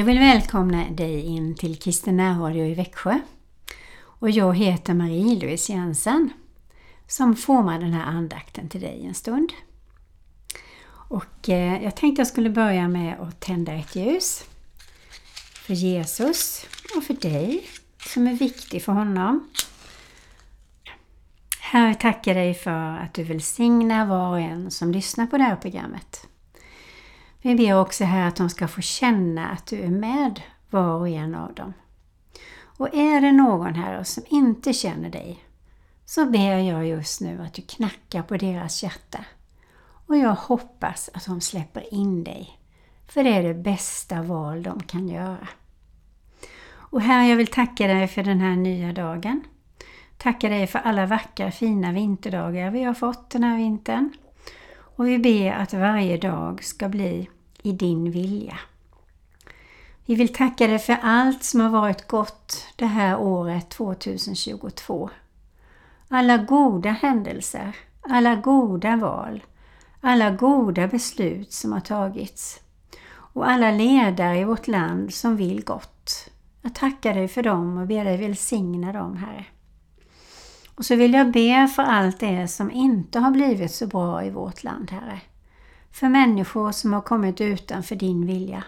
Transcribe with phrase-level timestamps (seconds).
[0.00, 3.20] Jag vill välkomna dig in till Kristen närradio i Växjö.
[4.00, 6.30] Och jag heter Marie-Louise Jensen
[7.06, 9.52] som formar den här andakten till dig en stund.
[10.90, 14.44] Och eh, jag tänkte jag skulle börja med att tända ett ljus
[15.54, 17.68] för Jesus och för dig
[18.06, 19.48] som är viktig för honom.
[21.60, 25.56] Herre, tackar dig för att du välsignar var och en som lyssnar på det här
[25.56, 26.29] programmet.
[27.42, 30.40] Vi ber också här att de ska få känna att du är med
[30.70, 31.72] var och en av dem.
[32.62, 35.44] Och är det någon här som inte känner dig
[36.04, 39.24] så ber jag just nu att du knackar på deras hjärta.
[40.06, 42.58] Och jag hoppas att de släpper in dig.
[43.08, 45.48] För det är det bästa val de kan göra.
[46.72, 49.42] Och Herre, jag vill tacka dig för den här nya dagen.
[50.16, 54.12] Tacka dig för alla vackra fina vinterdagar vi har fått den här vintern.
[54.96, 57.28] Och vi ber att varje dag ska bli
[57.62, 58.58] i din vilja.
[60.06, 65.10] Vi vill tacka dig för allt som har varit gott det här året 2022.
[66.08, 69.44] Alla goda händelser, alla goda val,
[70.00, 72.60] alla goda beslut som har tagits
[73.32, 76.30] och alla ledare i vårt land som vill gott.
[76.62, 79.44] Jag tackar dig för dem och ber dig välsigna dem, Herre.
[80.74, 84.30] Och så vill jag be för allt det som inte har blivit så bra i
[84.30, 85.20] vårt land, Herre.
[85.90, 88.64] För människor som har kommit utanför din vilja.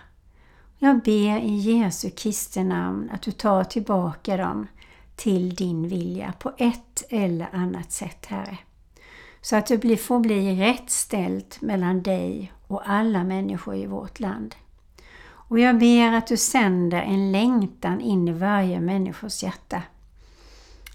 [0.79, 4.67] Jag ber i Jesu Kristi namn att du tar tillbaka dem
[5.17, 8.59] till din vilja på ett eller annat sätt, Herre.
[9.41, 14.55] Så att det får bli rätt ställt mellan dig och alla människor i vårt land.
[15.25, 19.83] Och jag ber att du sänder en längtan in i varje människors hjärta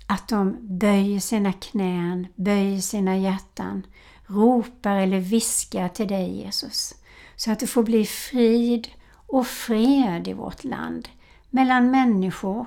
[0.08, 3.86] att de böjer sina knän, böjer sina hjärtan,
[4.28, 6.94] ropar eller viskar till dig Jesus.
[7.36, 11.10] Så att det får bli frid och fred i vårt land,
[11.50, 12.66] mellan människor,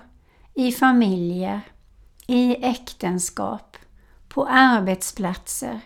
[0.55, 1.61] i familjer,
[2.27, 3.77] i äktenskap,
[4.29, 5.81] på arbetsplatser,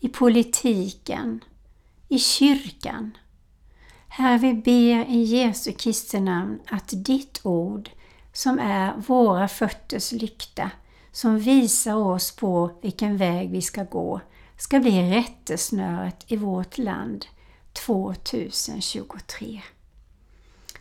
[0.00, 1.44] i politiken,
[2.08, 3.16] i kyrkan.
[4.08, 7.90] Herre, vi ber i Jesu Kristi namn att ditt ord,
[8.32, 10.70] som är våra fötters lykta,
[11.12, 14.20] som visar oss på vilken väg vi ska gå,
[14.56, 17.26] ska bli rättesnöret i vårt land
[17.72, 19.62] 2023.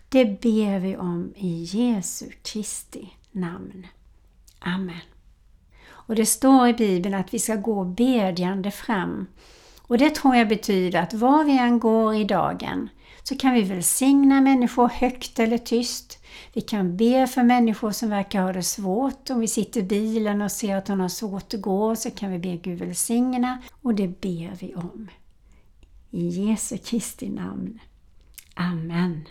[0.09, 3.87] Det ber vi om i Jesu Kristi namn.
[4.59, 5.01] Amen.
[5.87, 9.27] Och det står i Bibeln att vi ska gå bedjande fram.
[9.81, 12.89] Och det tror jag betyder att var vi än går i dagen
[13.27, 16.19] så kan vi välsigna människor högt eller tyst.
[16.53, 19.29] Vi kan be för människor som verkar ha det svårt.
[19.29, 22.31] Om vi sitter i bilen och ser att de har svårt att gå så kan
[22.31, 25.07] vi be Gud välsigna och det ber vi om.
[26.11, 27.79] I Jesu Kristi namn.
[28.53, 29.25] Amen.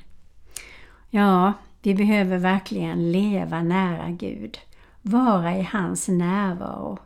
[1.11, 1.53] Ja,
[1.83, 4.59] vi behöver verkligen leva nära Gud,
[5.03, 6.99] vara i hans närvaro,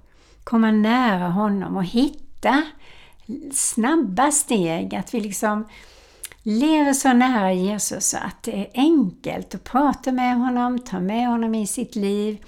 [0.44, 2.62] komma nära honom och hitta
[3.52, 5.64] snabba steg, att vi liksom
[6.48, 11.54] lever så nära Jesus att det är enkelt att prata med honom, ta med honom
[11.54, 12.44] i sitt liv,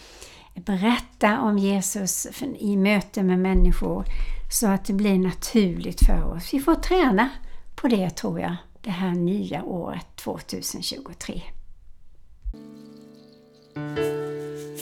[0.55, 2.27] berätta om Jesus
[2.59, 4.05] i möte med människor
[4.53, 6.55] så att det blir naturligt för oss.
[6.55, 7.29] Vi får träna
[7.75, 11.43] på det tror jag, det här nya året 2023.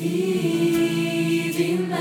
[0.01, 1.95] I din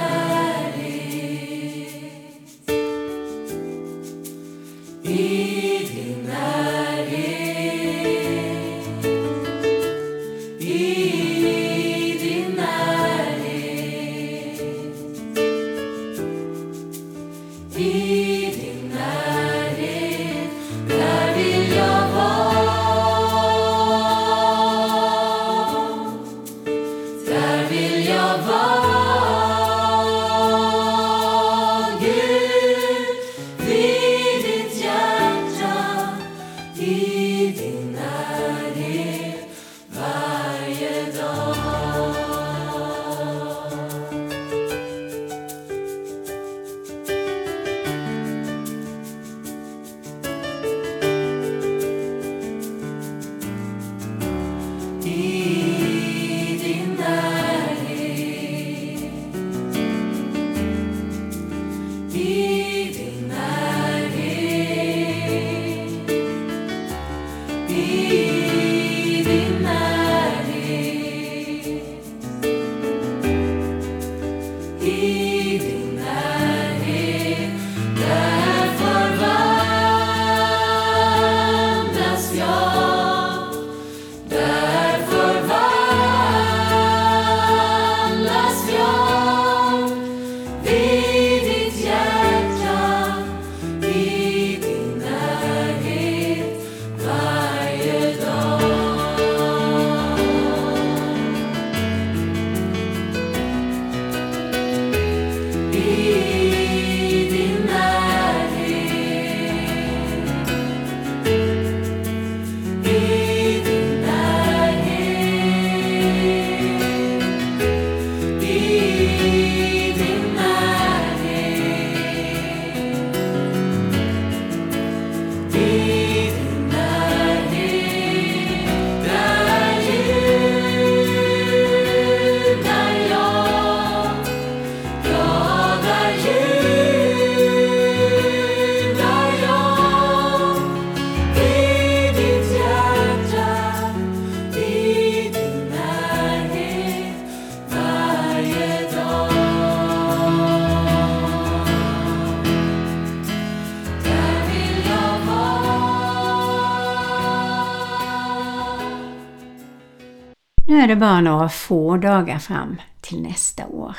[160.69, 163.96] Nu är det bara några få dagar fram till nästa år.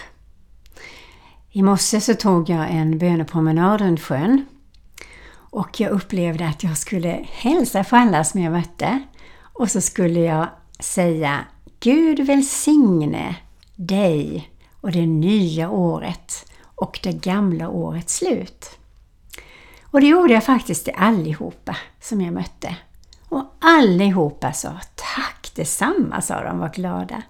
[1.51, 4.47] I morse så tog jag en bönepromenad runt sjön
[5.35, 9.03] och jag upplevde att jag skulle hälsa för alla som jag mötte
[9.53, 10.49] och så skulle jag
[10.81, 11.45] säga
[11.81, 13.37] Gud välsigne
[13.75, 14.51] dig
[14.81, 18.79] och det nya året och det gamla årets slut.
[19.83, 22.77] Och det gjorde jag faktiskt till allihopa som jag mötte.
[23.29, 27.23] Och allihopa sa tack detsamma, sa de var glada.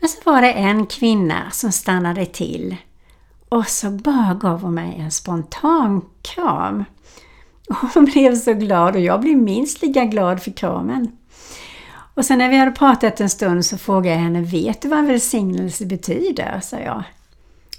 [0.00, 2.76] Men så var det en kvinna som stannade till
[3.48, 6.84] och så bara gav hon mig en spontan kram.
[7.68, 11.12] Och hon blev så glad och jag blev minst lika glad för kramen.
[12.14, 15.06] Och sen när vi hade pratat en stund så frågade jag henne, vet du vad
[15.06, 16.60] välsignelse betyder?
[16.62, 17.02] sa jag.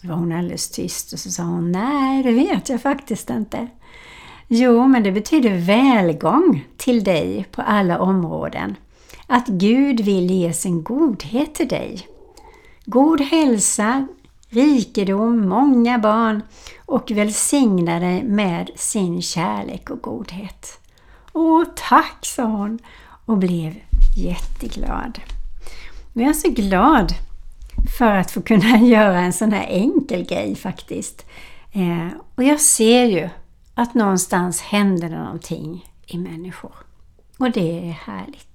[0.02, 3.68] Då var hon alldeles tyst och så sa hon, nej det vet jag faktiskt inte.
[4.48, 8.76] Jo, men det betyder välgång till dig på alla områden.
[9.28, 12.08] Att Gud vill ge sin godhet till dig.
[12.86, 14.08] God hälsa,
[14.50, 16.42] rikedom, många barn
[16.86, 20.80] och välsigna dig med sin kärlek och godhet.
[21.34, 22.80] Åh, tack, sa hon
[23.26, 23.76] och blev
[24.18, 25.20] jätteglad.
[26.14, 27.14] Jag är så glad
[27.98, 31.26] för att få kunna göra en sån här enkel grej faktiskt.
[31.72, 33.30] Eh, och jag ser ju
[33.74, 36.74] att någonstans händer det någonting i människor.
[37.38, 38.47] Och det är härligt.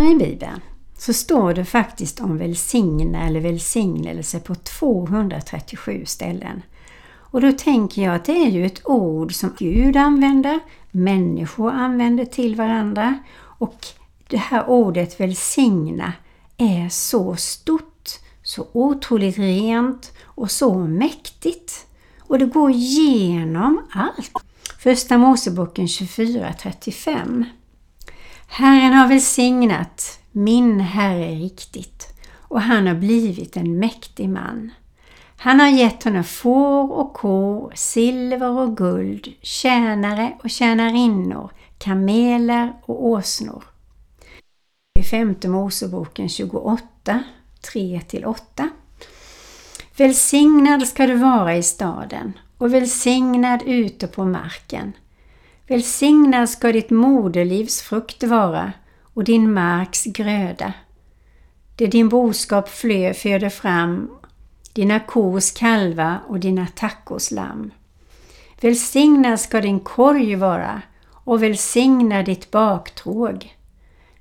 [0.00, 0.60] I Bibeln
[0.98, 6.62] så står det faktiskt om välsigna eller välsignelse på 237 ställen.
[7.08, 10.60] Och då tänker jag att det är ju ett ord som Gud använder,
[10.90, 13.86] människor använder till varandra och
[14.28, 16.12] det här ordet välsigna
[16.56, 18.10] är så stort,
[18.42, 21.86] så otroligt rent och så mäktigt.
[22.20, 24.32] Och det går igenom allt.
[24.78, 27.44] Första Moseboken 24.35
[28.46, 34.70] Herren har välsignat min Herre riktigt och han har blivit en mäktig man.
[35.36, 43.06] Han har gett honom får och kor, silver och guld, tjänare och tjänarinnor, kameler och
[43.06, 43.64] åsnor.
[44.98, 47.24] I femte Moseboken 28,
[47.72, 48.68] 3-8
[49.96, 54.92] Välsignad ska du vara i staden och välsignad ute på marken.
[55.68, 58.72] Välsignad ska ditt moderlivs frukt vara
[59.14, 60.72] och din marks gröda.
[61.76, 64.10] Det din boskap flö föder fram,
[64.72, 67.70] dina kors kalva och dina tackos lamm.
[68.60, 70.82] Välsignad ska din korg vara
[71.24, 73.56] och välsigna ditt baktråg.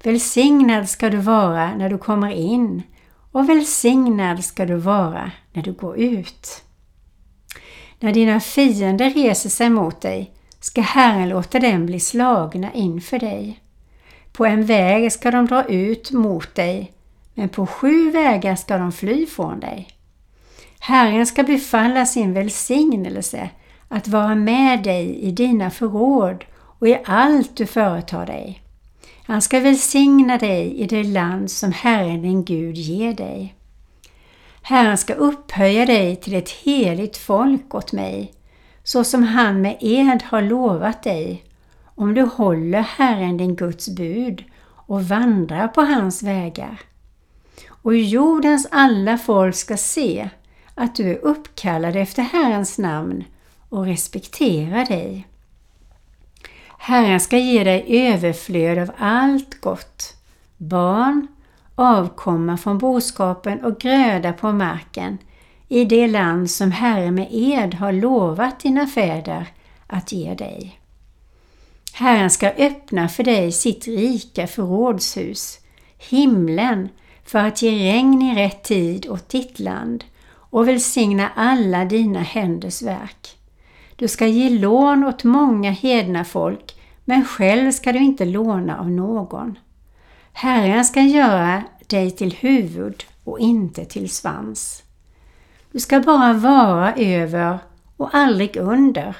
[0.03, 2.83] Välsignad ska du vara när du kommer in
[3.31, 6.63] och välsignad ska du vara när du går ut.
[7.99, 10.31] När dina fiender reser sig mot dig
[10.65, 13.59] ska Herren låta dem bli slagna inför dig.
[14.31, 16.91] På en väg ska de dra ut mot dig,
[17.33, 19.87] men på sju vägar ska de fly från dig.
[20.79, 23.49] Herren ska befalla sin välsignelse
[23.87, 26.45] att vara med dig i dina förråd
[26.79, 28.61] och i allt du företar dig.
[29.25, 33.55] Han ska välsigna dig i det land som Herren din Gud ger dig.
[34.61, 38.31] Herren ska upphöja dig till ett heligt folk åt mig,
[38.85, 41.43] så som han med ed har lovat dig,
[41.95, 44.43] om du håller Herren din Guds bud
[44.87, 46.79] och vandrar på hans vägar.
[47.67, 50.29] Och jordens alla folk ska se
[50.75, 53.23] att du är uppkallad efter Herrens namn
[53.69, 55.27] och respekterar dig.
[56.77, 60.13] Herren ska ge dig överflöd av allt gott,
[60.57, 61.27] barn,
[61.75, 65.17] avkomma från boskapen och gröda på marken
[65.67, 69.47] i det land som Herren med ed har lovat dina fäder
[69.87, 70.79] att ge dig.
[71.93, 75.59] Herren ska öppna för dig sitt rika förrådshus,
[76.09, 76.89] himlen,
[77.25, 82.81] för att ge regn i rätt tid åt ditt land och välsigna alla dina händers
[82.81, 83.37] verk.
[83.95, 88.89] Du ska ge lån åt många hedna folk, men själv ska du inte låna av
[88.89, 89.59] någon.
[90.33, 94.84] Herren ska göra dig till huvud och inte till svans.
[95.75, 97.59] Du ska bara vara över
[97.97, 99.17] och aldrig under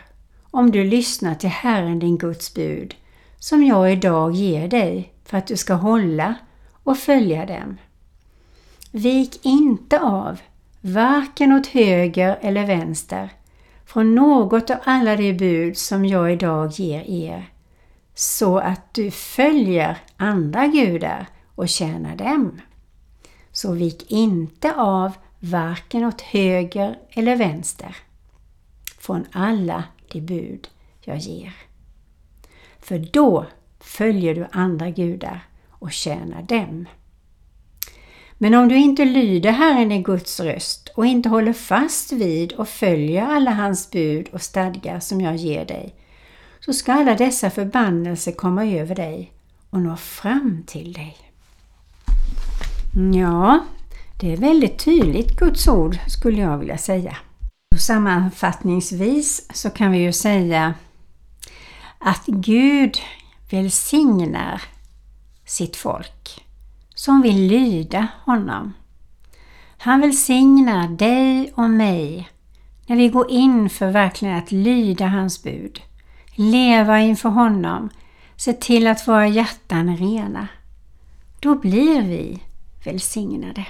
[0.52, 2.96] om du lyssnar till Herren din Guds bud
[3.40, 6.36] som jag idag ger dig för att du ska hålla
[6.84, 7.78] och följa dem.
[8.92, 10.40] Vik inte av,
[10.82, 13.30] varken åt höger eller vänster,
[13.86, 17.50] från något av alla de bud som jag idag ger er,
[18.14, 22.62] så att du följer andra gudar och tjänar dem.
[23.52, 25.12] Så vik inte av
[25.46, 27.96] varken åt höger eller vänster
[29.00, 30.68] från alla de bud
[31.02, 31.54] jag ger.
[32.80, 33.46] För då
[33.80, 36.86] följer du andra gudar och tjänar dem.
[38.38, 42.70] Men om du inte lyder Herren i Guds röst och inte håller fast vid och
[42.70, 45.96] följer alla hans bud och stadgar som jag ger dig,
[46.60, 49.32] så ska alla dessa förbannelser komma över dig
[49.70, 51.18] och nå fram till dig.
[53.14, 53.66] Ja,
[54.20, 57.18] det är väldigt tydligt Guds ord skulle jag vilja säga.
[57.76, 60.74] Och sammanfattningsvis så kan vi ju säga
[62.00, 62.98] att Gud
[63.52, 64.62] välsignar
[65.46, 66.46] sitt folk
[66.96, 68.74] som vill lyda honom.
[69.78, 72.30] Han välsignar dig och mig
[72.88, 75.82] när vi går in för verkligen att lyda hans bud,
[76.36, 77.90] leva inför honom,
[78.36, 80.48] se till att våra hjärtan är rena.
[81.40, 82.40] Då blir vi
[82.84, 83.66] välsignade.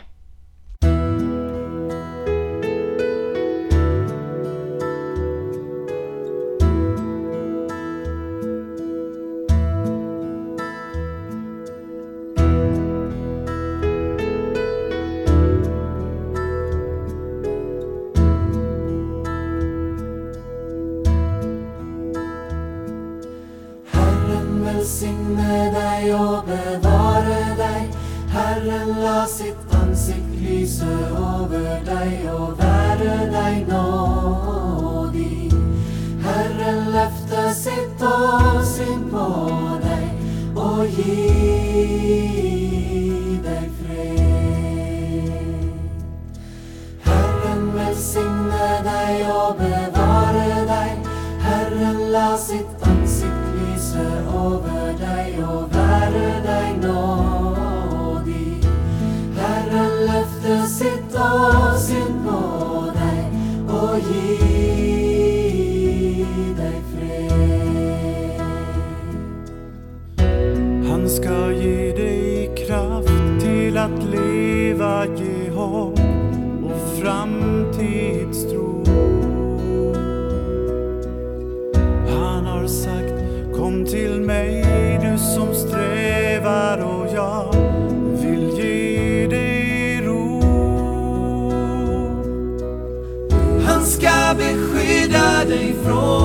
[95.86, 96.25] Beskydda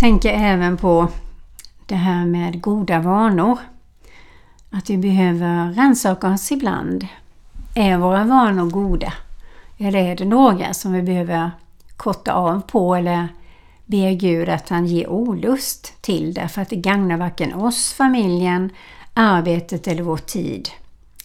[0.00, 1.08] tänker även på
[1.86, 3.58] det här med goda vanor.
[4.70, 7.06] Att vi behöver rannsaka oss ibland.
[7.74, 9.12] Är våra vanor goda?
[9.78, 11.50] Eller är det några som vi behöver
[11.96, 13.28] korta av på eller
[13.86, 18.70] be Gud att han ger olust till därför att det gagnar varken oss, familjen,
[19.14, 20.68] arbetet eller vår tid.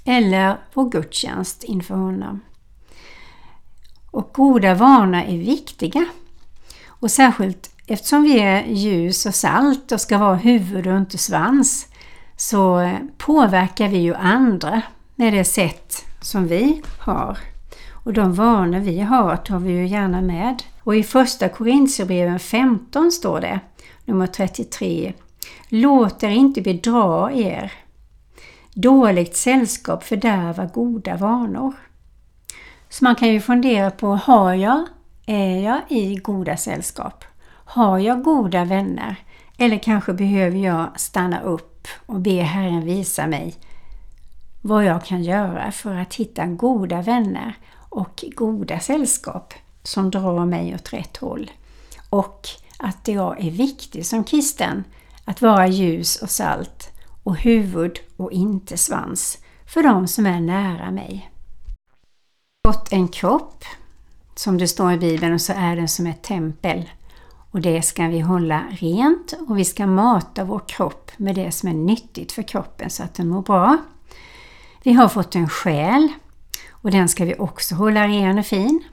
[0.05, 2.41] Eller vår gudstjänst inför honom.
[4.11, 6.05] Och goda vanor är viktiga.
[6.87, 11.87] Och särskilt Eftersom vi är ljus och salt och ska vara huvud och inte svans
[12.37, 14.81] så påverkar vi ju andra
[15.15, 17.37] med det sätt som vi har.
[17.91, 20.63] Och de vanor vi har tar vi ju gärna med.
[20.83, 23.59] Och i första Korintierbreven 15 står det,
[24.05, 25.13] nummer 33.
[25.69, 27.71] Låt er inte bedra er.
[28.73, 31.73] Dåligt sällskap fördärvar goda vanor.
[32.89, 34.85] Så man kan ju fundera på, har jag,
[35.25, 37.25] är jag i goda sällskap?
[37.65, 39.15] Har jag goda vänner?
[39.57, 43.55] Eller kanske behöver jag stanna upp och be Herren visa mig
[44.61, 47.57] vad jag kan göra för att hitta goda vänner
[47.89, 49.53] och goda sällskap
[49.83, 51.51] som drar mig åt rätt håll.
[52.09, 54.83] Och att jag är viktig som kristen
[55.25, 56.91] att vara ljus och salt
[57.23, 59.37] och huvud och inte svans
[59.73, 61.31] för de som är nära mig.
[62.67, 63.63] Fått en kropp,
[64.35, 66.89] som det står i Bibeln, och så är den som ett tempel
[67.55, 71.69] och det ska vi hålla rent och vi ska mata vår kropp med det som
[71.69, 73.77] är nyttigt för kroppen så att den mår bra.
[74.83, 76.07] Vi har fått en själ
[76.71, 78.83] och den ska vi också hålla ren och fin.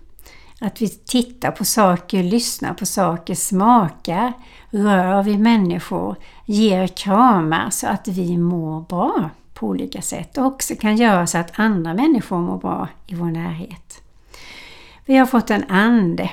[0.60, 4.32] Att vi tittar på saker, lyssnar på saker, smakar,
[4.70, 6.16] rör vid människor,
[6.46, 11.38] ger kramar så att vi mår bra på olika sätt och också kan göra så
[11.38, 14.02] att andra människor mår bra i vår närhet.
[15.04, 16.30] Vi har fått en ande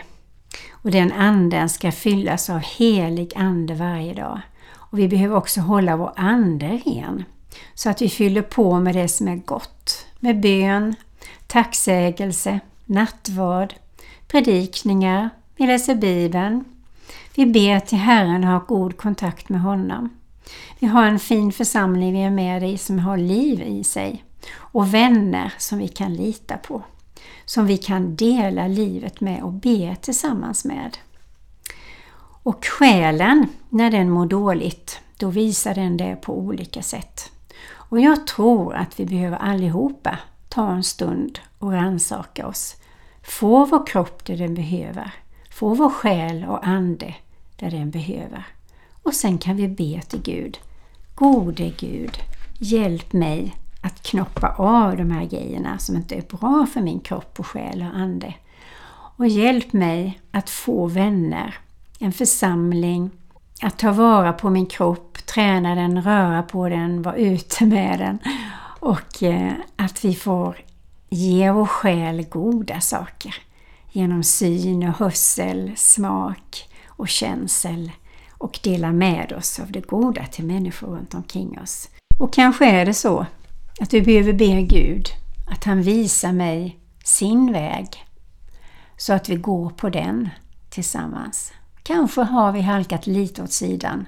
[0.81, 4.41] och den anden ska fyllas av helig ande varje dag.
[4.71, 7.23] Och Vi behöver också hålla vår ande ren
[7.73, 10.05] så att vi fyller på med det som är gott.
[10.19, 10.95] Med bön,
[11.47, 13.73] tacksägelse, nattvard,
[14.27, 16.65] predikningar, vi läser Bibeln.
[17.35, 20.09] Vi ber till Herren och har god kontakt med honom.
[20.79, 24.93] Vi har en fin församling vi är med i som har liv i sig och
[24.93, 26.83] vänner som vi kan lita på.
[27.49, 30.97] Som vi kan dela livet med och be tillsammans med.
[32.43, 37.31] Och själen, när den mår dåligt, då visar den det på olika sätt.
[37.71, 42.75] Och jag tror att vi behöver allihopa ta en stund och rannsaka oss.
[43.23, 45.13] Få vår kropp det den behöver.
[45.51, 47.15] Få vår själ och ande
[47.55, 48.47] där den behöver.
[49.03, 50.57] Och sen kan vi be till Gud.
[51.15, 52.17] Gode Gud,
[52.59, 57.39] hjälp mig att knoppa av de här grejerna som inte är bra för min kropp
[57.39, 58.33] och själ och ande.
[59.17, 61.55] Och hjälp mig att få vänner,
[61.99, 63.11] en församling,
[63.61, 68.19] att ta vara på min kropp, träna den, röra på den, vara ute med den.
[68.79, 70.57] Och eh, att vi får
[71.09, 73.35] ge vår själ goda saker
[73.91, 77.91] genom syn och hörsel, smak och känsel
[78.31, 81.89] och dela med oss av det goda till människor runt omkring oss.
[82.17, 83.25] Och kanske är det så
[83.79, 85.09] att vi behöver be Gud
[85.47, 88.05] att han visar mig sin väg
[88.97, 90.29] så att vi går på den
[90.69, 91.53] tillsammans.
[91.83, 94.07] Kanske har vi halkat lite åt sidan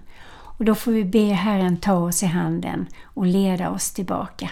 [0.57, 4.49] och då får vi be Herren ta oss i handen och leda oss tillbaka.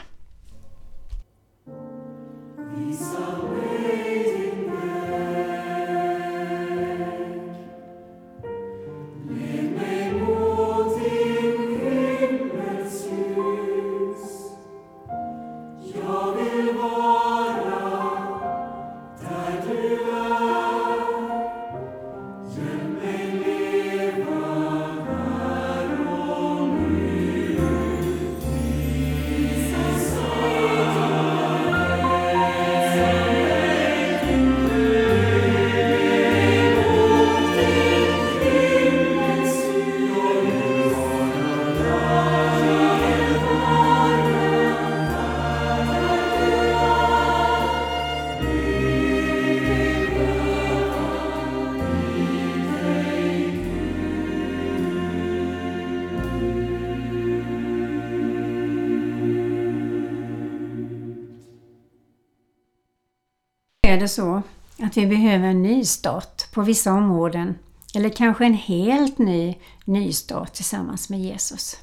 [63.89, 64.41] Är det så
[64.79, 67.57] att vi behöver en nystart på vissa områden
[67.95, 71.77] eller kanske en helt ny nystart tillsammans med Jesus.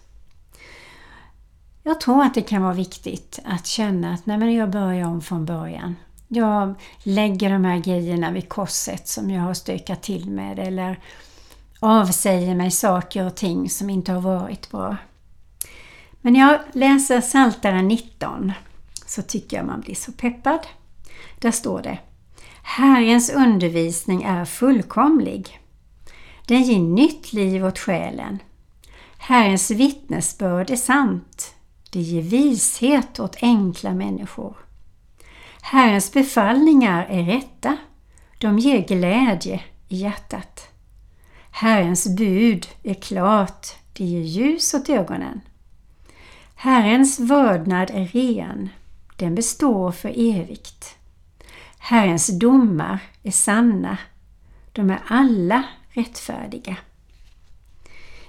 [1.82, 5.20] Jag tror att det kan vara viktigt att känna att nej men jag börjar om
[5.22, 5.96] från början.
[6.28, 10.98] Jag lägger de här grejerna vid korset som jag har stökat till med eller
[11.80, 14.96] avsäger mig saker och ting som inte har varit bra.
[16.20, 18.52] Men när jag läser Psaltaren 19
[19.06, 20.60] så tycker jag man blir så peppad.
[21.38, 21.98] Där står det
[22.62, 25.60] Herrens undervisning är fullkomlig.
[26.46, 28.38] Den ger nytt liv åt själen.
[29.18, 31.54] Herrens vittnesbörd är sant.
[31.90, 34.56] Det ger vishet åt enkla människor.
[35.62, 37.76] Herrens befallningar är rätta.
[38.38, 40.68] De ger glädje i hjärtat.
[41.50, 43.66] Herrens bud är klart.
[43.92, 45.40] Det ger ljus åt ögonen.
[46.54, 48.68] Herrens vördnad är ren.
[49.16, 50.75] Den består för evigt.
[51.88, 53.98] Herrens domar är sanna.
[54.72, 56.76] De är alla rättfärdiga.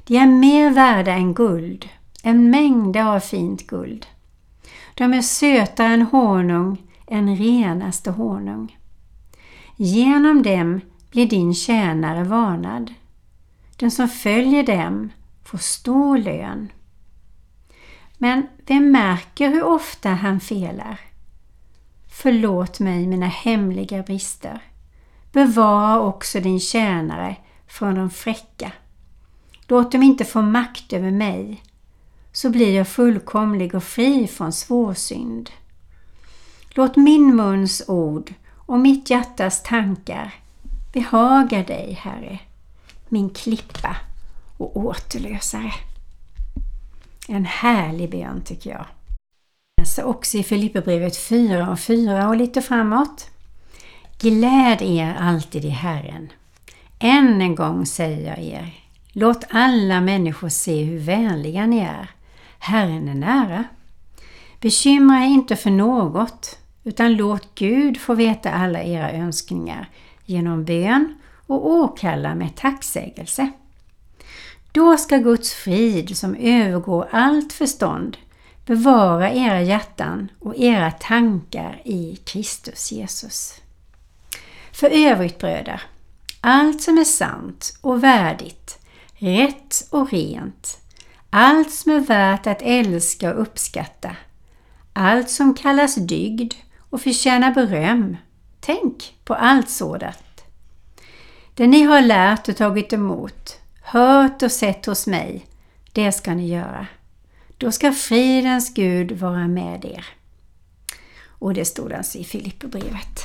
[0.03, 1.89] De är mer värda än guld,
[2.23, 4.05] en mängd av fint guld.
[4.93, 8.77] De är sötare än honung, en renaste honung.
[9.75, 12.93] Genom dem blir din tjänare varnad.
[13.75, 15.09] Den som följer dem
[15.43, 16.71] får stor lön.
[18.17, 20.99] Men vem märker hur ofta han felar?
[22.19, 24.61] Förlåt mig mina hemliga brister.
[25.31, 27.35] Bevara också din tjänare
[27.67, 28.71] från de fräcka.
[29.67, 31.63] Låt dem inte få makt över mig,
[32.31, 35.49] så blir jag fullkomlig och fri från svårsynd.
[36.69, 40.33] Låt min muns ord och mitt hjärtas tankar
[40.93, 42.39] behaga dig, Herre.
[43.09, 43.97] min klippa
[44.57, 45.73] och återlösare.
[47.27, 48.85] En härlig bön tycker jag.
[49.81, 53.29] Läser också i Filipperbrevet 4 och 4 och lite framåt.
[54.19, 56.29] Gläd er alltid i Herren.
[56.99, 62.09] Än en gång säger jag er, låt alla människor se hur vänliga ni är.
[62.59, 63.63] Herren är nära.
[64.61, 69.89] Bekymra er inte för något, utan låt Gud få veta alla era önskningar
[70.25, 73.51] genom bön och åkalla med tacksägelse.
[74.71, 78.17] Då ska Guds frid som övergår allt förstånd
[78.67, 83.61] bevara era hjärtan och era tankar i Kristus Jesus.
[84.71, 85.81] För övrigt bröder,
[86.41, 88.79] allt som är sant och värdigt,
[89.13, 90.77] rätt och rent,
[91.29, 94.15] allt som är värt att älska och uppskatta,
[94.93, 96.53] allt som kallas dygd
[96.89, 98.17] och förtjänar beröm,
[98.59, 100.43] tänk på allt sådant.
[101.55, 105.45] Det ni har lärt och tagit emot, hört och sett hos mig,
[105.91, 106.87] det ska ni göra.
[107.57, 110.05] Då ska fridens Gud vara med er.
[111.29, 113.21] Och det stod alltså i Filipperbrevet.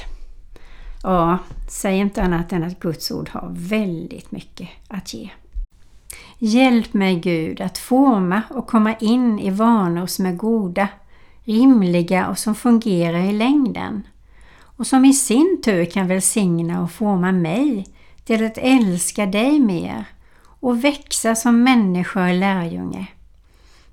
[1.02, 5.30] Ja, säg inte annat än att Guds ord har väldigt mycket att ge.
[6.38, 10.88] Hjälp mig Gud att forma och komma in i vanor som är goda,
[11.44, 14.02] rimliga och som fungerar i längden.
[14.60, 17.86] Och som i sin tur kan välsigna och forma mig
[18.24, 20.04] till att älska dig mer
[20.60, 23.06] och växa som människa och lärjunge.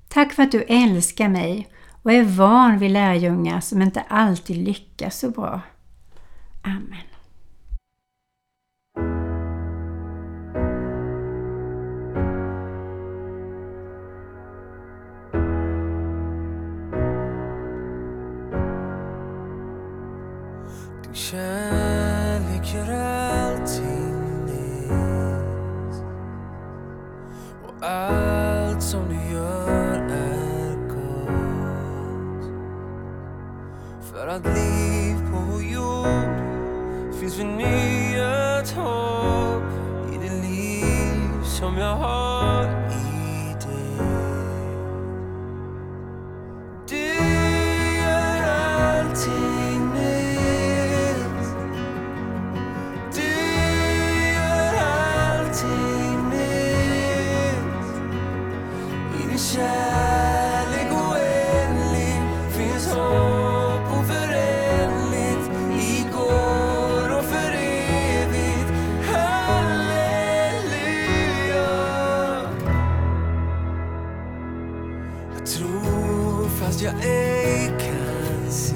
[0.09, 1.67] Tack för att du älskar mig
[2.03, 5.61] och är van vid lärjungar som inte alltid lyckas så bra.
[6.63, 6.97] Amen.
[21.03, 22.65] Din kärlek
[76.69, 78.75] fast jag ej kan se.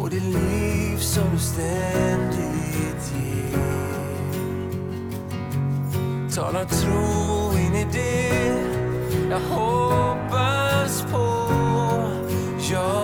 [0.00, 3.58] Och det liv som du ständigt ger.
[6.34, 8.54] Talar tro in i det
[9.30, 11.48] jag hoppas på.
[12.72, 13.01] Jag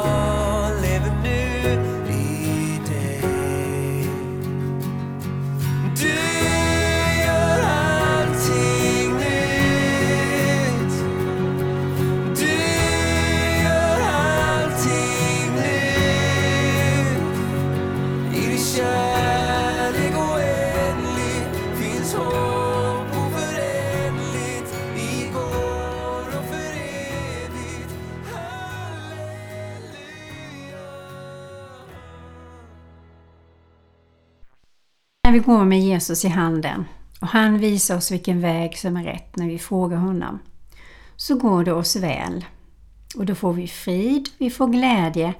[35.38, 36.84] vi går med Jesus i handen
[37.20, 40.38] och han visar oss vilken väg som är rätt när vi frågar honom,
[41.16, 42.44] så går det oss väl.
[43.16, 45.34] Och då får vi frid, vi får glädje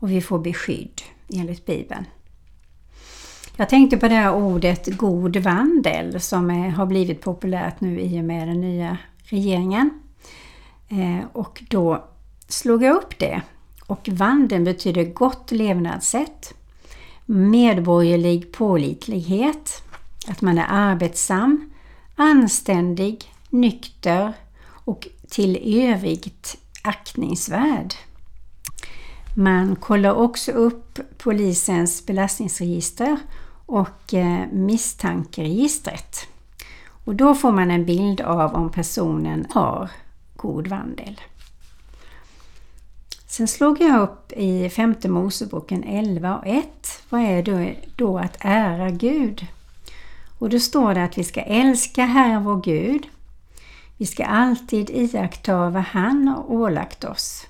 [0.00, 1.02] och vi får beskydd
[1.34, 2.04] enligt Bibeln.
[3.56, 8.20] Jag tänkte på det här ordet god vandel som är, har blivit populärt nu i
[8.20, 9.90] och med den nya regeringen.
[10.88, 12.04] Eh, och då
[12.48, 13.42] slog jag upp det.
[13.86, 16.54] Och vandeln betyder gott levnadssätt,
[17.26, 19.82] medborgerlig pålitlighet,
[20.28, 21.70] att man är arbetsam,
[22.16, 24.32] anständig, nykter
[24.66, 27.94] och till övrigt aktningsvärd.
[29.34, 33.16] Man kollar också upp polisens belastningsregister
[33.66, 36.26] och eh, misstankeregistret.
[37.04, 39.90] Och då får man en bild av om personen har
[40.36, 41.20] god vandel.
[43.36, 46.66] Sen slog jag upp i femte Moseboken 11 och 1.
[47.08, 49.46] Vad är då, då att ära Gud?
[50.38, 53.06] Och då står det att vi ska älska Herren vår Gud.
[53.96, 57.46] Vi ska alltid iaktta vad han har ålagt oss.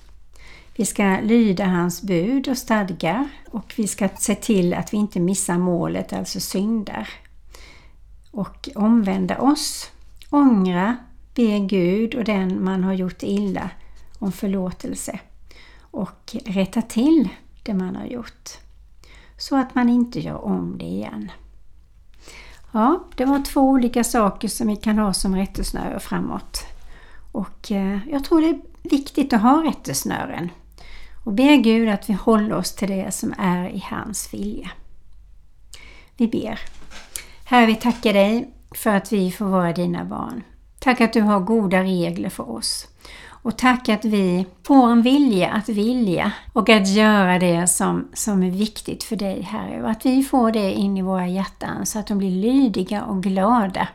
[0.75, 5.19] Vi ska lyda hans bud och stadgar och vi ska se till att vi inte
[5.19, 7.09] missar målet, alltså syndar.
[8.31, 9.91] och omvända oss,
[10.29, 10.97] ångra,
[11.35, 13.69] be Gud och den man har gjort illa
[14.19, 15.19] om förlåtelse
[15.95, 17.29] och rätta till
[17.63, 18.49] det man har gjort
[19.37, 21.31] så att man inte gör om det igen.
[22.71, 26.65] Ja, det var två olika saker som vi kan ha som rättesnöre framåt.
[27.31, 30.49] Och eh, jag tror det är viktigt att ha rättesnören
[31.25, 34.69] och be Gud att vi håller oss till det som är i hans vilja.
[36.17, 36.59] Vi ber.
[37.45, 40.43] Herre, vi tackar dig för att vi får vara dina barn.
[40.79, 42.87] Tack att du har goda regler för oss.
[43.45, 48.43] Och tack att vi får en vilja att vilja och att göra det som, som
[48.43, 49.83] är viktigt för dig Herre.
[49.83, 53.23] Och att vi får det in i våra hjärtan så att de blir lydiga och
[53.23, 53.87] glada.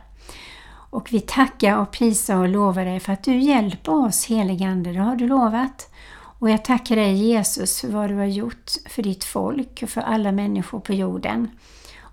[0.89, 4.99] Och vi tackar och prisar och lovar dig för att du hjälper oss heligande, det
[4.99, 5.91] har du lovat.
[6.39, 10.01] Och jag tackar dig Jesus för vad du har gjort för ditt folk och för
[10.01, 11.51] alla människor på jorden.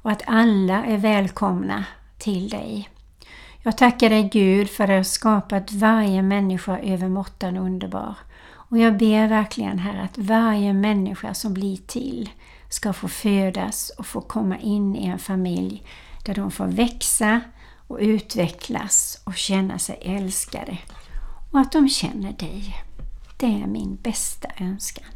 [0.03, 1.85] Och att alla är välkomna
[2.19, 2.89] till dig.
[3.69, 8.15] Jag tackar dig Gud för att du har skapat varje människa övermåttan underbar.
[8.51, 12.31] Och jag ber verkligen här att varje människa som blir till
[12.69, 15.83] ska få födas och få komma in i en familj
[16.25, 17.41] där de får växa
[17.87, 20.79] och utvecklas och känna sig älskade.
[21.53, 22.77] Och att de känner dig.
[23.37, 25.15] Det är min bästa önskan.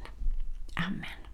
[0.77, 1.31] Amen.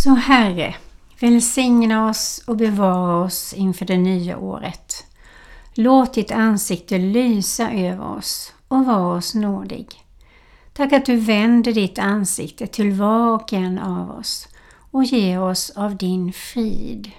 [0.00, 0.74] Så Herre,
[1.20, 5.06] välsigna oss och bevara oss inför det nya året.
[5.78, 9.86] Låt ditt ansikte lysa över oss och var oss nådig.
[10.72, 14.48] Tack att du vänder ditt ansikte till var och en av oss
[14.90, 17.10] och ger oss av din frid.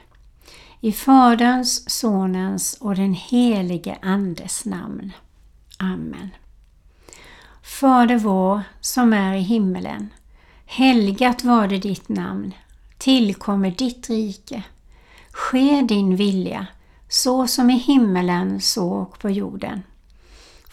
[0.82, 5.12] I Faderns, Sonens och den helige Andes namn.
[5.78, 6.30] Amen.
[7.64, 10.10] Fader vår som är i himmelen.
[10.66, 12.54] Helgat var det ditt namn.
[12.98, 14.64] Tillkommer ditt rike.
[15.32, 16.68] Ske din vilja
[17.10, 19.84] så som i himmelen så och på jorden.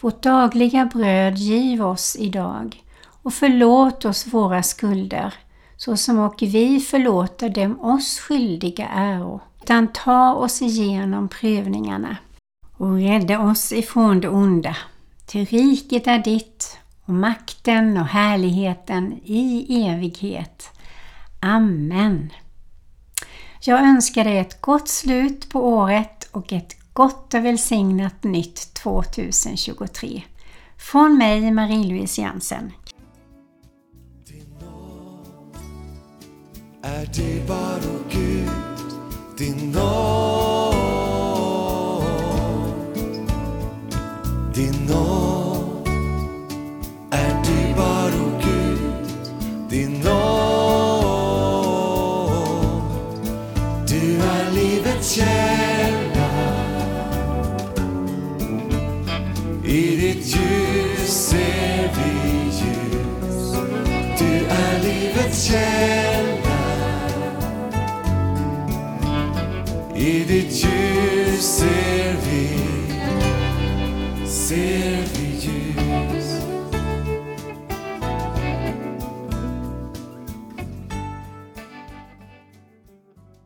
[0.01, 2.83] Vårt dagliga bröd giv oss idag
[3.23, 5.33] och förlåt oss våra skulder
[5.77, 9.41] så som och vi förlåter dem oss skyldiga äro.
[9.61, 12.17] Utan ta oss igenom prövningarna
[12.77, 14.77] och rädda oss ifrån det onda.
[15.25, 20.69] Till riket är ditt och makten och härligheten i evighet.
[21.39, 22.33] Amen.
[23.61, 30.23] Jag önskar dig ett gott slut på året och ett gott och välsignat nytt 2023.
[30.77, 32.71] Från mig Marie-Louise Jansen.
[36.81, 38.49] Är det bara Gud,
[39.37, 40.44] din nåd